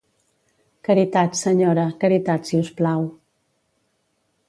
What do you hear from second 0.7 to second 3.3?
Caritat, Senyora, caritat si us plau.